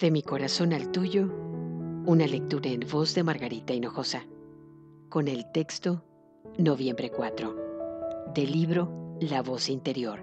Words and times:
De 0.00 0.12
mi 0.12 0.22
corazón 0.22 0.72
al 0.72 0.92
tuyo, 0.92 1.28
una 2.06 2.28
lectura 2.28 2.70
en 2.70 2.86
voz 2.88 3.16
de 3.16 3.24
Margarita 3.24 3.74
Hinojosa, 3.74 4.24
con 5.08 5.26
el 5.26 5.50
texto 5.50 6.04
Noviembre 6.56 7.10
4, 7.10 7.56
del 8.32 8.52
libro 8.52 9.16
La 9.20 9.42
voz 9.42 9.68
interior, 9.68 10.20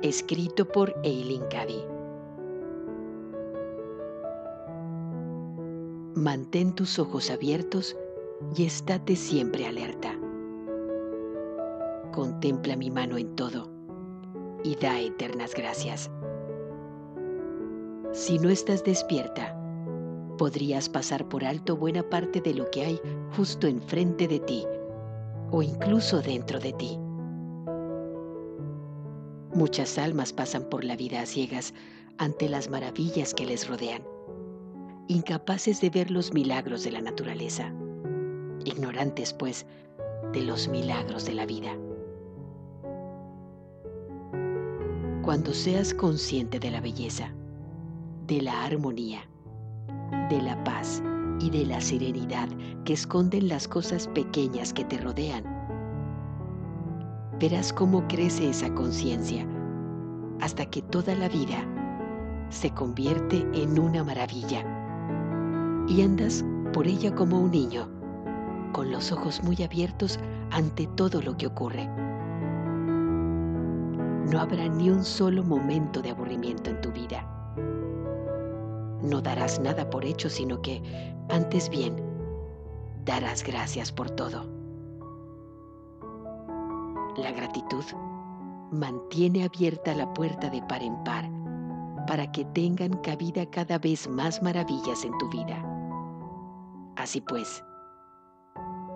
escrito 0.00 0.66
por 0.66 0.94
Eileen 1.04 1.42
Cady. 1.50 1.84
Mantén 6.14 6.74
tus 6.74 6.98
ojos 6.98 7.30
abiertos 7.30 7.94
y 8.56 8.64
estate 8.64 9.16
siempre 9.16 9.66
alerta. 9.66 10.18
Contempla 12.12 12.74
mi 12.74 12.90
mano 12.90 13.18
en 13.18 13.36
todo 13.36 13.70
y 14.64 14.76
da 14.76 14.98
eternas 14.98 15.54
gracias. 15.54 16.10
Si 18.12 18.38
no 18.38 18.48
estás 18.48 18.84
despierta, 18.84 19.54
podrías 20.38 20.88
pasar 20.88 21.28
por 21.28 21.44
alto 21.44 21.76
buena 21.76 22.02
parte 22.02 22.40
de 22.40 22.54
lo 22.54 22.70
que 22.70 22.84
hay 22.84 23.00
justo 23.36 23.66
enfrente 23.66 24.26
de 24.26 24.40
ti 24.40 24.64
o 25.50 25.62
incluso 25.62 26.22
dentro 26.22 26.58
de 26.58 26.72
ti. 26.72 26.98
Muchas 29.54 29.98
almas 29.98 30.32
pasan 30.32 30.64
por 30.64 30.84
la 30.84 30.96
vida 30.96 31.20
a 31.20 31.26
ciegas 31.26 31.74
ante 32.16 32.48
las 32.48 32.70
maravillas 32.70 33.34
que 33.34 33.44
les 33.44 33.68
rodean, 33.68 34.02
incapaces 35.08 35.80
de 35.80 35.90
ver 35.90 36.10
los 36.10 36.32
milagros 36.32 36.84
de 36.84 36.92
la 36.92 37.00
naturaleza, 37.00 37.72
ignorantes 38.64 39.32
pues 39.32 39.66
de 40.32 40.42
los 40.42 40.68
milagros 40.68 41.24
de 41.26 41.34
la 41.34 41.46
vida. 41.46 41.76
Cuando 45.22 45.52
seas 45.52 45.92
consciente 45.92 46.58
de 46.58 46.70
la 46.70 46.80
belleza, 46.80 47.34
de 48.28 48.42
la 48.42 48.66
armonía, 48.66 49.20
de 50.28 50.42
la 50.42 50.62
paz 50.62 51.02
y 51.40 51.48
de 51.48 51.64
la 51.64 51.80
serenidad 51.80 52.46
que 52.84 52.92
esconden 52.92 53.48
las 53.48 53.66
cosas 53.66 54.06
pequeñas 54.08 54.74
que 54.74 54.84
te 54.84 54.98
rodean. 54.98 55.44
Verás 57.40 57.72
cómo 57.72 58.06
crece 58.06 58.50
esa 58.50 58.72
conciencia 58.74 59.46
hasta 60.42 60.66
que 60.66 60.82
toda 60.82 61.14
la 61.14 61.30
vida 61.30 61.64
se 62.50 62.70
convierte 62.70 63.46
en 63.54 63.78
una 63.78 64.04
maravilla 64.04 64.62
y 65.88 66.02
andas 66.02 66.44
por 66.74 66.86
ella 66.86 67.14
como 67.14 67.40
un 67.40 67.50
niño, 67.50 67.88
con 68.72 68.92
los 68.92 69.10
ojos 69.10 69.42
muy 69.42 69.62
abiertos 69.62 70.20
ante 70.50 70.86
todo 70.96 71.22
lo 71.22 71.34
que 71.38 71.46
ocurre. 71.46 71.86
No 74.30 74.38
habrá 74.38 74.68
ni 74.68 74.90
un 74.90 75.02
solo 75.02 75.42
momento 75.42 76.02
de 76.02 76.10
aburrimiento 76.10 76.68
en 76.68 76.80
tu 76.82 76.92
vida 76.92 77.37
no 79.08 79.20
darás 79.20 79.58
nada 79.60 79.88
por 79.88 80.04
hecho, 80.04 80.28
sino 80.28 80.60
que, 80.62 80.82
antes 81.28 81.68
bien, 81.68 81.96
darás 83.04 83.42
gracias 83.42 83.90
por 83.90 84.10
todo. 84.10 84.46
La 87.16 87.32
gratitud 87.32 87.84
mantiene 88.70 89.44
abierta 89.44 89.94
la 89.94 90.12
puerta 90.14 90.50
de 90.50 90.62
par 90.62 90.82
en 90.82 91.02
par 91.04 91.28
para 92.06 92.30
que 92.30 92.44
tengan 92.46 92.92
cabida 92.98 93.44
cada 93.46 93.78
vez 93.78 94.08
más 94.08 94.42
maravillas 94.42 95.04
en 95.04 95.16
tu 95.18 95.28
vida. 95.28 95.62
Así 96.96 97.20
pues, 97.20 97.62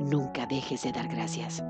nunca 0.00 0.46
dejes 0.46 0.82
de 0.82 0.92
dar 0.92 1.08
gracias. 1.08 1.62